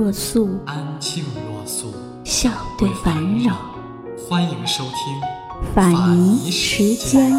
[0.00, 1.92] 若素，安静若素，
[2.24, 2.48] 笑
[2.78, 3.74] 对烦扰。
[4.16, 7.32] 欢迎收听法尼时间。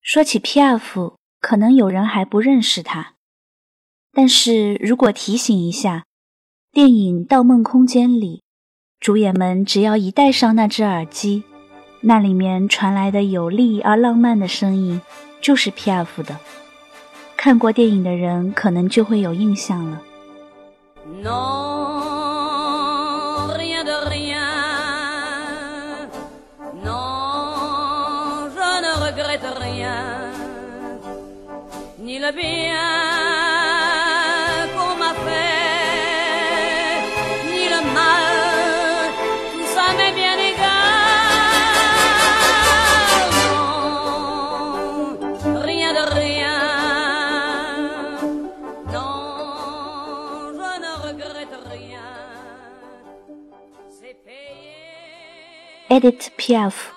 [0.00, 3.16] 说起 P.F，可能有人还不认识他。
[4.10, 6.06] 但是如果提醒一下，
[6.72, 8.42] 电影《盗梦空间》里，
[8.98, 11.44] 主演们只要一戴上那只耳机，
[12.00, 15.00] 那里面传来的有力而浪漫的声音，
[15.40, 16.36] 就是 P.F 的。
[17.36, 20.02] 看过电影的人可能就会有印象了。
[55.96, 56.92] Edit P F，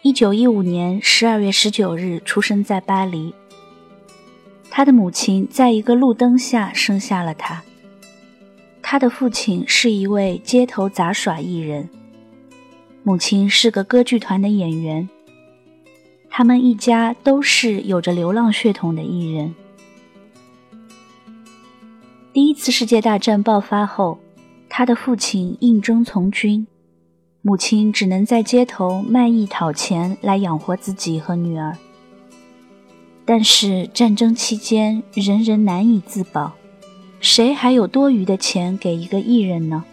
[0.00, 3.34] 一九一五年十二月十九日出生在巴黎。
[4.70, 7.62] 他的母亲在一个路灯下生下了他。
[8.80, 11.90] 他的父亲是一位街头杂耍艺人，
[13.02, 15.06] 母亲是个歌剧团的演员。
[16.30, 19.54] 他们一家都是有着流浪血统的艺人。
[22.32, 24.18] 第一次世界大战爆发后，
[24.70, 26.66] 他的父亲应征从军。
[27.42, 31.78] 母亲只能在街头卖艺讨钱来养活自己和女儿。
[33.24, 36.52] 但是战争期间，人人难以自保，
[37.18, 39.84] 谁还有多余的钱给一个艺人呢？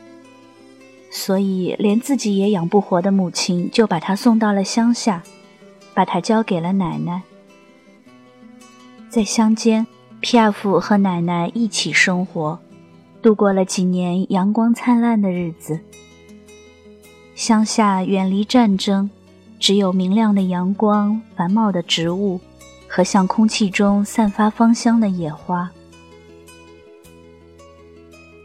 [1.10, 5.24] 所以，连自己也养不活的母亲就把他送到了乡下，
[5.94, 7.22] 把他交给了奶奶。
[9.08, 9.88] 在乡间，
[10.20, 12.60] 皮亚夫和奶奶一起生活，
[13.22, 15.80] 度过了几年阳光灿烂的日子。
[17.38, 19.08] 乡下远离战争，
[19.60, 22.42] 只有明亮的阳光、繁茂的植物
[22.88, 25.70] 和向空气中散发芳香的野花。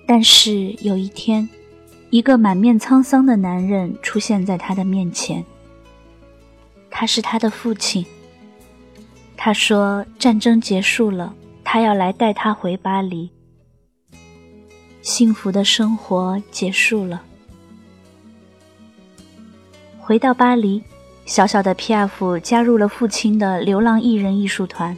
[0.06, 1.48] 但是有一天，
[2.10, 5.42] 一个满面沧桑的男人出现在他的面前。
[6.90, 8.04] 他是他的父亲。
[9.38, 13.30] 他说：“战争结束了，他要来带他回巴黎。
[15.00, 17.22] 幸福的生活结束了。”
[20.12, 20.82] 回到巴黎，
[21.24, 22.38] 小小的 P.F.
[22.40, 24.94] 加入了父亲的流浪艺人艺术团。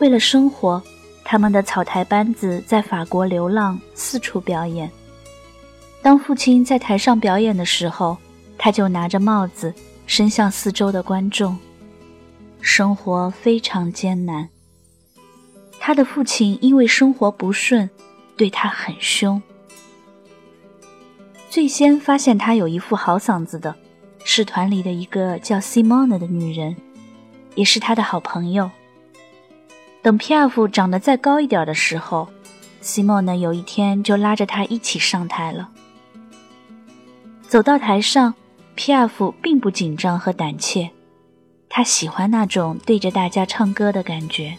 [0.00, 0.82] 为了生活，
[1.22, 4.90] 他们的草台班子在法国流浪，四处表演。
[6.02, 8.18] 当父亲在台上表演的时候，
[8.58, 9.72] 他就拿着帽子
[10.08, 11.56] 伸向四周的观众。
[12.60, 14.48] 生活非常艰难。
[15.78, 17.88] 他的父亲因为生活不顺，
[18.36, 19.40] 对他很凶。
[21.48, 23.72] 最先发现他有一副好嗓子的。
[24.34, 26.74] 是团里的一个叫 Simona 的女人，
[27.54, 28.70] 也是他的好朋友。
[30.00, 32.30] 等 Pf 长得再高一点的时候
[32.82, 35.68] ，Simona 有一天就拉着他一起上台了。
[37.46, 38.32] 走到台上
[38.74, 40.90] ，，Pf 并不紧张和胆怯，
[41.68, 44.56] 他喜欢那种对着大家唱歌的感觉。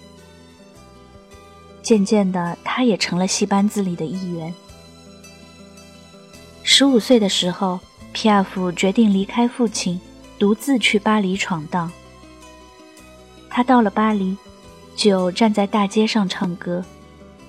[1.82, 4.54] 渐渐的，他也成了戏班子里的一员。
[6.62, 7.80] 十五岁的时候。
[8.14, 10.00] 皮亚夫决定离开父亲，
[10.38, 11.92] 独自去巴黎闯荡。
[13.50, 14.38] 他到了巴黎，
[14.96, 16.86] 就站在大街上唱歌，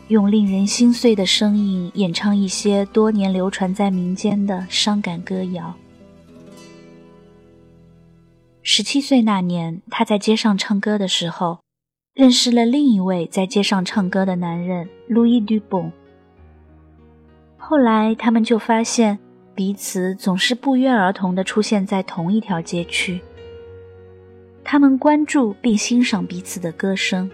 [0.08, 5.75] 用令人心碎的声音演唱一些多年流传在民间的伤感歌谣。
[8.62, 11.60] 十七岁那年，他在街上唱歌的时候，
[12.14, 15.93] 认识了另一位在街上唱歌的男人路易·杜邦。
[17.58, 19.19] 后来，他们就发现。
[19.54, 23.20] 彼此总是不约而同地出现在同一条街区。
[24.64, 27.30] 他们关注并欣赏彼此的歌声，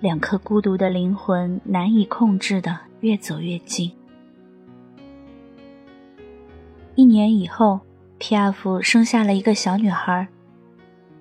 [0.00, 3.92] 两颗孤独的灵魂难以控制的越走越近。
[6.94, 7.80] 一年以后，
[8.18, 10.28] 皮亚夫生下了一个小女孩，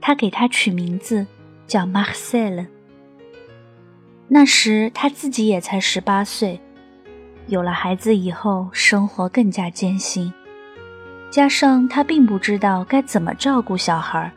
[0.01, 1.25] 他给她取名字
[1.67, 2.65] 叫马塞勒。
[4.27, 6.59] 那时他自己也才十八岁，
[7.47, 10.33] 有了孩子以后，生活更加艰辛，
[11.29, 14.31] 加上他并不知道该怎么照顾小孩，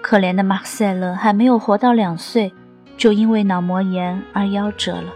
[0.00, 2.52] 可怜的马塞勒还没有活到两岁，
[2.96, 5.12] 就因为脑膜炎而夭折了。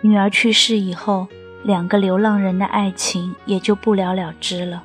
[0.00, 1.26] 女儿去世以后，
[1.62, 4.82] 两个流浪人的爱情也就不了了之了。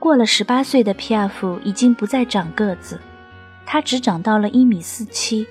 [0.00, 2.98] 过了十八岁的皮亚夫已经不再长个子，
[3.64, 5.46] 他只长到了一米四七。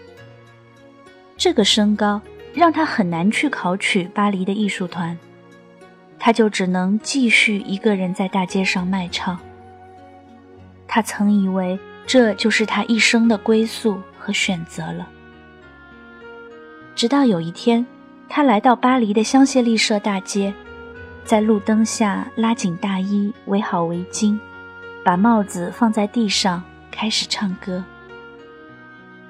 [1.38, 2.20] 这个身高
[2.58, 5.16] 让他很难去考取巴黎的艺术团，
[6.18, 9.38] 他就只能继续一个人在大街上卖唱。
[10.88, 11.78] 他曾以为
[12.08, 15.08] 这就是他一生的归宿和选择了，
[16.96, 17.86] 直到有一天，
[18.28, 20.52] 他来到巴黎的香榭丽舍大街。
[21.24, 24.40] 在路灯下拉紧大衣，围好围巾，
[25.04, 27.84] 把帽子放在地上，开始唱歌。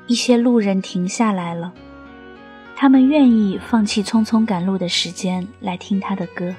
[0.05, 1.73] 一些路人停下来了，
[2.79, 6.53] 他们愿意放弃匆匆赶路的时间来听他的歌。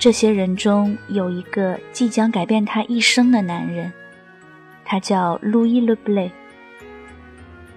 [0.00, 3.92] 这些人中有一个即将改变他一生的男人，
[4.84, 6.28] 他叫路易·勒布雷，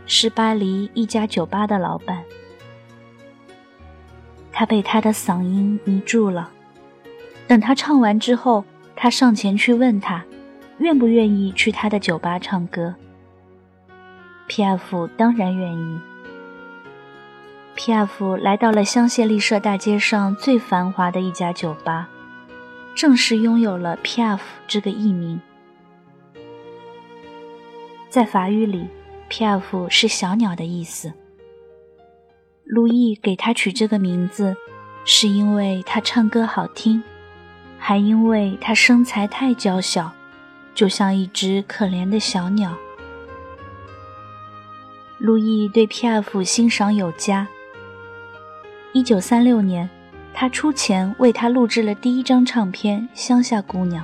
[0.08, 2.24] 是巴黎一家酒吧的老板。
[4.52, 6.50] 他被他的嗓音迷住了。
[7.48, 8.66] 等他唱完之后，
[8.96, 10.26] 他上前去问他，
[10.80, 12.96] 愿不愿意去他的酒吧唱歌。
[14.48, 16.00] 皮亚夫当然愿意。
[17.78, 22.10] 皮亚夫来到了香榭丽舍大街上最繁华的一家酒吧，
[22.96, 25.40] 正式拥有了皮亚夫这个艺名。
[28.10, 28.90] 在法语里，
[29.28, 31.14] 皮亚夫是小鸟的意思。
[32.66, 34.58] 路易给他取这个名字，
[35.06, 37.04] 是因为他唱歌好听，
[37.78, 40.12] 还因为他身材太娇小，
[40.74, 42.76] 就像一只可怜的小鸟。
[45.20, 47.48] 路易对皮亚夫欣赏有加。
[48.94, 49.88] 一九三六年，
[50.34, 54.04] 他出钱为他录制了第一张唱片《乡下姑娘》。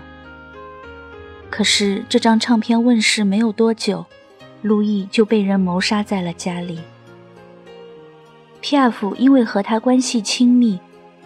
[1.50, 4.06] 可是这张唱片问世没有多久，
[4.62, 6.82] 路易就被人谋杀在了家里。
[8.60, 10.80] 皮亚夫因为和他关系亲密，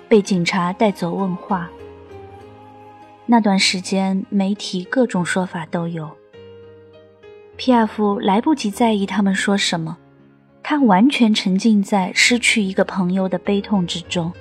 [0.07, 1.69] 被警察带走问话。
[3.25, 6.09] 那段时间，媒体各种说法都有。
[7.57, 9.97] 皮亚夫来不及在意他们说什么，
[10.69, 14.33] 他完全沉浸在失去一个朋友的悲痛之中。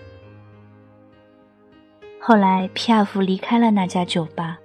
[2.19, 4.59] 后来，皮亚夫离开了那家酒吧，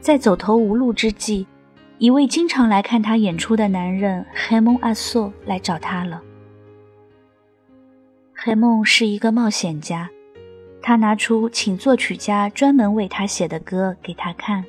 [0.00, 1.46] 在走投无路之际，
[1.98, 6.20] 一位经常来看他演出的男人黑蒙阿索来找他了。
[8.34, 10.10] 黑梦是一个冒险家，
[10.82, 14.64] 他拿出请作曲家专门为他写的歌给他看，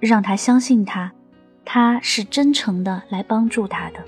[0.00, 1.12] 让他相信他，
[1.64, 4.04] 他是真诚的来帮助他的。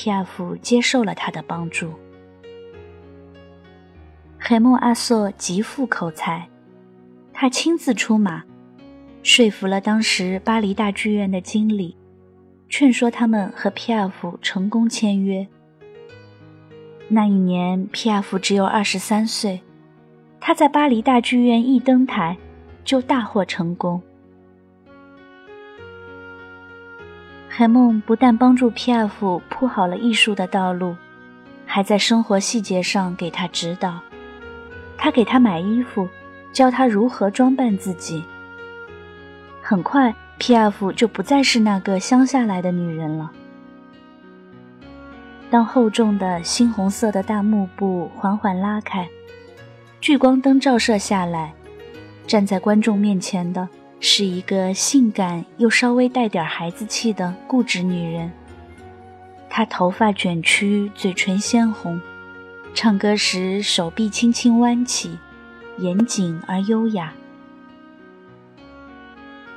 [0.00, 1.92] 皮亚夫接受了他的帮助。
[4.38, 6.48] 黑梦阿索极富口才，
[7.32, 8.44] 他亲自出马，
[9.24, 11.96] 说服了当时巴黎大剧院的经理，
[12.68, 15.44] 劝说他们和皮亚夫成功签约。
[17.08, 19.60] 那一年，皮亚夫只有二十三岁，
[20.38, 22.38] 他在巴黎大剧院一登台，
[22.84, 24.00] 就大获成功。
[27.58, 29.42] 海梦不但帮助 P.F.
[29.48, 30.94] 铺好了艺术的道路，
[31.66, 33.98] 还在生活细节上给他指导。
[34.96, 36.08] 他给他买衣服，
[36.52, 38.22] 教他如何装扮自己。
[39.60, 40.92] 很快，，P.F.
[40.92, 43.32] 就不再是那个乡下来的女人了。
[45.50, 49.08] 当厚重的猩红色的大幕布缓缓拉开，
[50.00, 51.52] 聚光灯照射下来，
[52.24, 53.68] 站在观众面前的
[54.00, 58.30] 是一个性感又稍微带点孩子气的固执女人。
[59.48, 62.00] 她头发卷曲，嘴唇鲜红，
[62.74, 65.18] 唱歌时手臂轻轻弯起，
[65.78, 67.12] 严谨而优雅。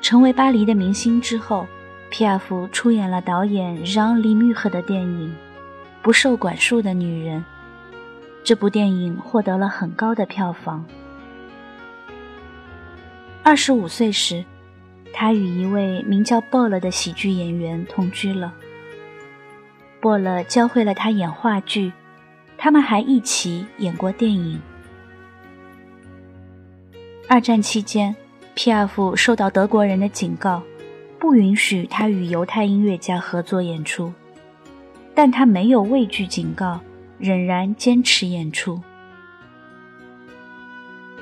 [0.01, 1.67] 成为巴黎的明星之后，
[2.10, 5.33] 皮亚夫出演了导演让·利穆赫的电影。
[6.01, 7.45] 不受管束的女人，
[8.43, 10.83] 这部电影获得了很高的票房。
[13.43, 14.45] 二十五岁时，
[15.12, 18.53] 他与一位名叫鲍勒的喜剧演员同居了。
[20.00, 21.91] 鲍勒教会了他演话剧，
[22.55, 24.62] 他们还一起演过电影。
[27.27, 28.15] 二战期间，
[28.53, 30.62] 皮亚夫受到德国人的警告，
[31.19, 34.13] 不允许他与犹太音乐家合作演出。
[35.15, 36.79] 但他没有畏惧警告，
[37.17, 38.79] 仍然坚持演出。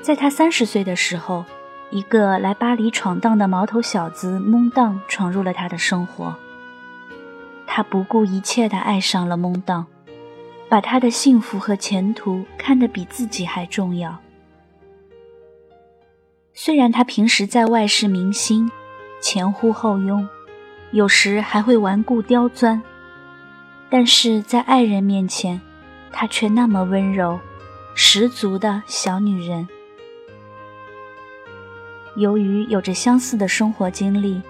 [0.02, 1.44] 在他三十岁的时候，
[1.90, 6.34] 一个来巴黎闯荡的毛头小子蒙当闯入了他的生活。
[7.66, 9.86] 他不顾一切地爱上了蒙当，
[10.68, 14.16] 把他的幸福和前途看得比自己还重要。
[16.52, 18.70] 虽然他平时在外是明星，
[19.20, 20.28] 前呼后拥，
[20.92, 22.80] 有时还会顽固刁钻，
[23.88, 25.60] 但是在爱人面前，
[26.12, 27.38] 他却那么温柔，
[27.94, 29.66] 十足的小女人。
[32.16, 34.40] 由于有着相似的生活经历，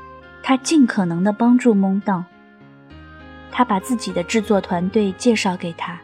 [0.42, 2.24] 他尽可能的帮助蒙当。
[3.52, 6.00] 他把自己的制作团队介绍给他，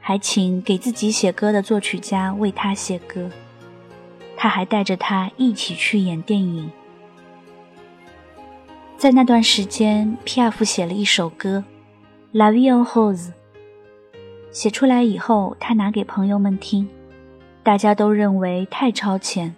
[0.00, 3.28] 还请给自己写歌的作曲家为他写歌。
[4.36, 6.70] 他还带着他一起去演电影。
[8.96, 11.64] 在那段时间，皮亚夫写了一首歌
[12.38, 13.28] 《La Vie en Rose》。
[14.50, 16.88] 写出来以后，他拿给朋友们听，
[17.62, 19.54] 大家都认为太超前。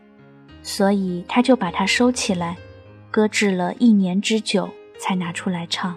[0.62, 2.56] 所以他就把它收起来，
[3.10, 5.96] 搁置了一年之久，才拿出来唱。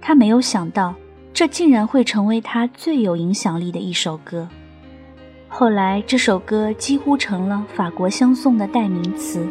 [0.00, 0.94] 他没有想到，
[1.32, 4.48] 这竟然会成为他最有影响力的一首歌。
[5.48, 9.46] 后来，这首歌几乎成了法国相送的代名词。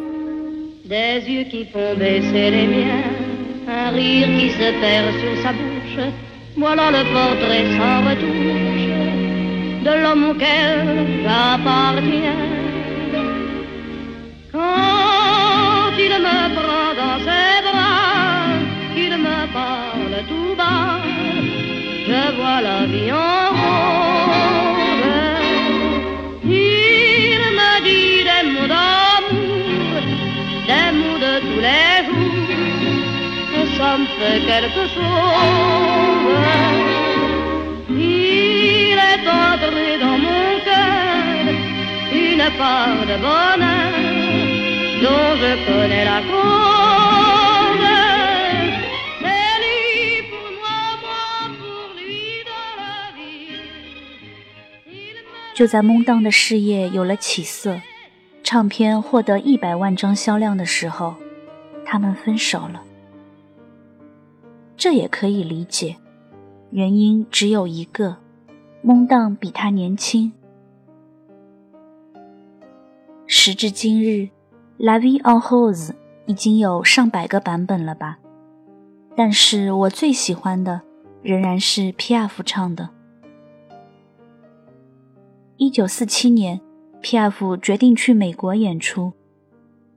[34.48, 35.04] Me fait quelque chose.
[37.90, 41.54] Il est entré dans mon cœur
[42.12, 43.76] une part de bonheur.
[55.54, 57.80] 就在蒙当的事业有了起色，
[58.44, 61.16] 唱片获得一百万张销量的时候，
[61.84, 62.87] 他们分手了。
[64.78, 65.96] 这也可以理解，
[66.70, 68.18] 原因只有一个：
[68.80, 70.32] 蒙当比他年轻。
[73.26, 74.28] 时至今日。
[74.84, 75.90] 《La Vie en Rose》
[76.26, 78.20] 已经有上百个版本了吧？
[79.16, 80.82] 但是我最喜欢的
[81.20, 82.44] 仍然是 P.F.
[82.44, 82.90] 唱的。
[85.56, 86.60] 一九四七年
[87.00, 87.56] ，，P.F.
[87.56, 89.14] 决定去美国演出。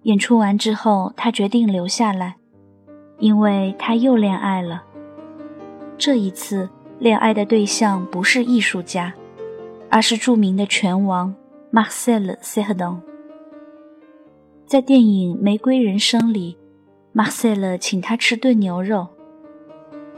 [0.01, 2.37] 演出完之后，他决定留下来，
[3.21, 4.83] 因为他又恋爱了。
[5.97, 6.67] 这一次，
[6.99, 9.13] 恋爱的对象不是艺术家，
[9.89, 11.33] 而是著名的拳王
[11.71, 12.97] Marcel Cerdan。
[14.65, 16.57] 在电影《玫瑰人生》里，
[17.11, 19.07] 马塞勒请他吃炖牛肉。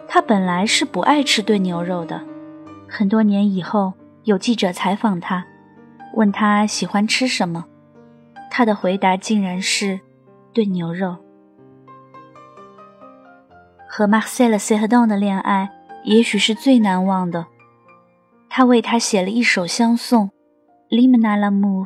[0.08, 2.22] 他本来是不爱吃炖牛肉的。
[2.88, 3.94] 很多年以后，
[4.24, 5.46] 有记者采访他，
[6.14, 7.66] 问他喜欢吃什么，
[8.50, 10.00] 他的回答竟然是
[10.54, 11.18] 炖牛肉。
[13.96, 15.70] 和马塞勒·塞赫当的恋爱，
[16.04, 17.46] 也许是最难忘的。
[18.50, 20.30] 他为他写了一首相送，
[20.90, 21.86] 《Limna la m u r》。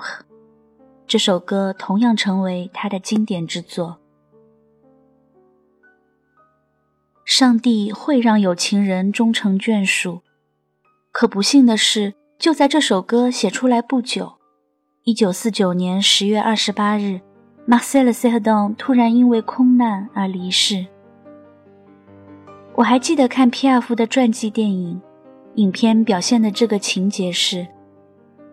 [1.05, 3.97] 这首歌同样成为他的经典之作。
[7.25, 10.21] 上帝会让有情人终成眷属，
[11.11, 14.35] 可不幸的是，就在这首歌写出来不久，
[15.03, 17.19] 一九四九年十月二十八日
[17.67, 20.87] ，Marcel Cerdan 突然因为空难而离世。
[22.77, 25.01] 我还记得看皮亚夫的传记电影，
[25.55, 27.65] 影片表现的这个情节是：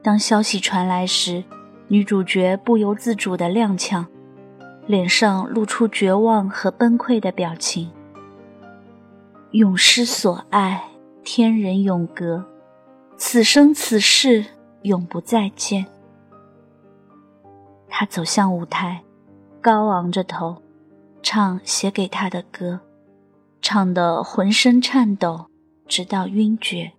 [0.02, 1.44] 当消息传来时。
[1.88, 4.06] 女主角不由自主地踉跄，
[4.86, 7.90] 脸上露出绝望和崩溃的表情。
[9.50, 10.82] 永失所爱，
[11.22, 12.42] 天人永隔，
[13.18, 14.46] 此生此世
[14.80, 15.84] 永不再见。
[17.86, 19.02] 她走向舞台，
[19.60, 20.56] 高昂着头，
[21.22, 22.80] 唱写给她的歌，
[23.66, 25.46] 唱得浑身颤抖，
[25.88, 26.92] 直到晕厥。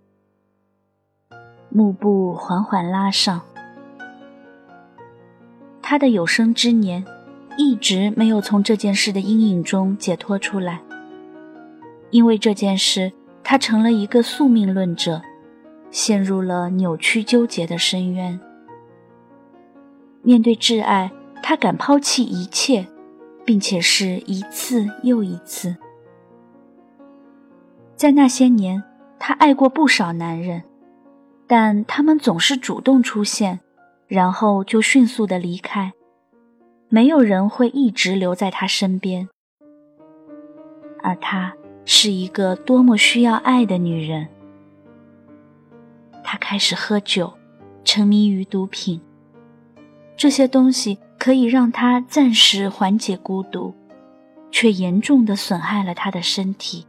[1.68, 3.40] 幕布缓缓拉上。
[5.80, 7.04] 他的有生之年，
[7.56, 10.82] 一直没有从这件事的阴影中解脱出来。
[12.10, 13.12] 因为这件事，
[13.44, 15.22] 他成了一个宿命论者，
[15.92, 18.40] 陷入了扭曲纠结的深渊。
[20.22, 22.88] 面对挚爱，他敢抛弃一切，
[23.44, 25.76] 并且是一次又一次。
[27.96, 28.82] 在那些年，
[29.18, 30.62] 他爱过不少男人，
[31.46, 33.60] 但他们总是主动出现。
[34.08, 35.92] 然后就迅速的离开。
[36.88, 39.28] 没有人会一直留在他身边，
[41.02, 41.52] 而她
[41.84, 44.28] 是一个多么需要爱的女人。
[46.22, 47.32] 她开始喝酒，
[47.84, 49.00] 沉迷于毒品。
[50.16, 53.74] 这些东西可以让她暂时缓解孤独，
[54.52, 56.86] 却严重的损害了她的身体。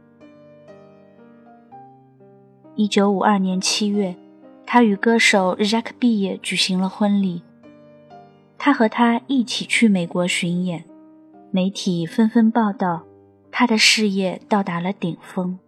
[2.78, 4.14] 一九五二年七月，
[4.64, 7.42] 他与歌手 Jack B 举行了婚礼。
[8.56, 10.84] 他和他一起去美国巡演，
[11.50, 13.02] 媒体纷纷报道
[13.50, 15.58] 他的事业到达了顶峰。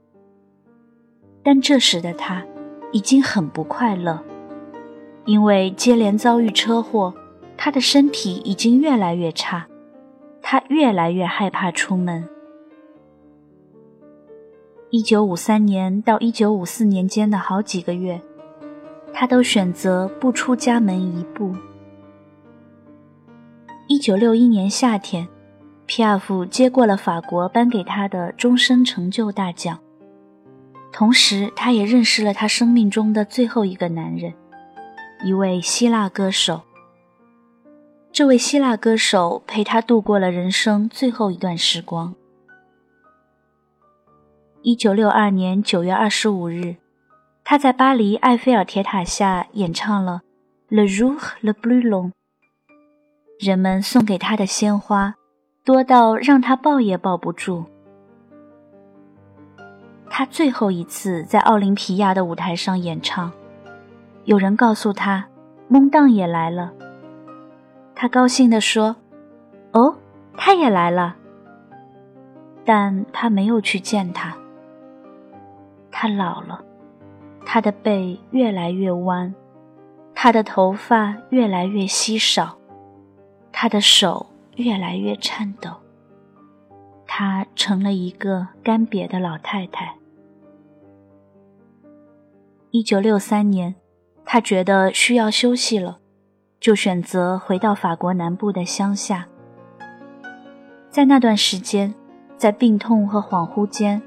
[1.42, 2.44] 但这时的他
[2.92, 4.22] 已经很不快乐，
[5.24, 7.12] 因为接连遭遇车祸，
[7.56, 9.66] 他的身体已经越来越差，
[10.40, 12.28] 他越来越害怕出门。
[14.92, 18.20] 一九五三年到一九五四年间的好几个月，
[19.12, 21.54] 他都选择不出家门一步。
[23.86, 25.28] 一九六一年夏天，
[25.86, 29.78] 皮亚夫接过了法国颁给他的终身成就大奖。
[30.90, 34.34] 同时，他也认识了他生命中的最后一个男人，
[35.24, 36.62] 一位希腊歌手。
[38.10, 42.16] 这位希腊歌手陪他度过了人生最后一段时光。
[44.62, 46.76] 一九六二年九月二十五日，
[47.42, 50.20] 他在巴黎埃菲尔铁塔下演唱了
[50.74, 52.08] 《Le Jour le plus long》。
[53.38, 55.14] 人们送给他的鲜花
[55.64, 57.64] 多到让他抱也抱不住。
[60.10, 63.32] 他最后一次在奥林匹亚的舞台上演唱，
[64.24, 65.26] 有人告诉他，
[65.68, 66.70] 蒙当也来了。
[67.94, 68.96] 他高兴地说
[69.72, 69.96] ：“哦，
[70.36, 71.16] 他也来了。”
[72.62, 74.36] 但他没有去见他。
[76.02, 76.64] 他老了，
[77.44, 79.34] 他的背越来越弯，
[80.14, 82.56] 他的头发越来越稀少。
[83.52, 85.68] 他的手越来越颤抖，
[87.06, 89.94] 她成了一个干瘪的老太太。
[92.70, 93.74] 一九六三年，
[94.24, 95.98] 她觉得需要休息了，
[96.58, 99.28] 就选择回到法国南部的乡下。
[100.88, 101.94] 在那段时间，
[102.38, 104.00] 在病痛和恍惚间，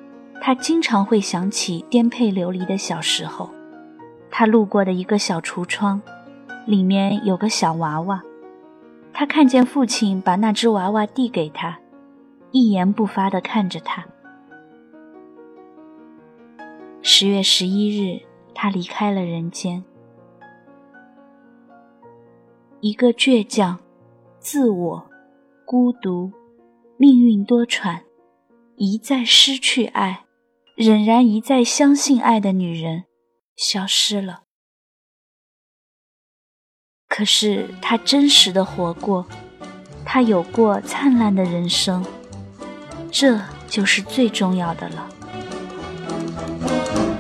[0.45, 3.49] 他经常会想起颠沛流离的小时候。
[4.29, 6.01] 他路过的一个小橱窗，
[6.65, 8.21] 里面有个小娃娃。
[9.13, 11.79] 他看见父亲把那只娃娃递给他，
[12.51, 14.06] 一言不发地看着他。
[17.01, 18.19] 十月十一日，
[18.53, 19.82] 他离开了人间。
[22.82, 23.79] 一个倔强、
[24.39, 25.10] 自我、
[25.63, 26.34] 孤独、
[26.97, 28.01] 命运多舛、
[28.75, 30.22] 一再失去爱，
[30.75, 33.03] 仍然一再相信爱的女人，
[33.55, 34.41] 消失了。
[37.07, 39.27] 可是他真实的活过，
[40.03, 42.03] 他有过灿烂的人生，
[43.12, 45.09] 这就是最重要的了。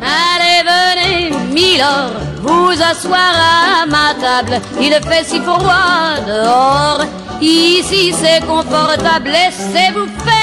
[0.01, 4.59] Allez, venez, Milord, vous asseoir à ma table.
[4.79, 7.05] Il fait si froid dehors.
[7.39, 10.42] Ici c'est confortable, laissez-vous faire,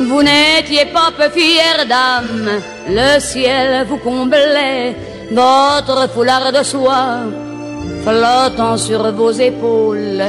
[0.00, 4.96] Vous n'étiez pas peu fière d'âme, le ciel vous comblait,
[5.30, 7.20] votre foulard de soie
[8.04, 10.24] flottant sur vos épaules.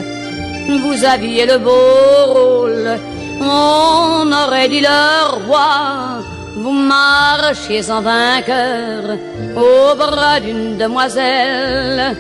[0.84, 3.00] Vous aviez le beau rôle,
[3.42, 6.22] on aurait dit le roi.
[6.58, 9.18] Vous marchiez en vainqueur
[9.56, 12.16] au bras d'une demoiselle.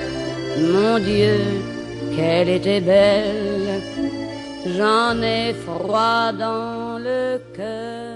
[0.59, 1.39] Mon Dieu,
[2.15, 3.81] qu'elle était belle,
[4.65, 8.14] j'en ai froid dans le cœur.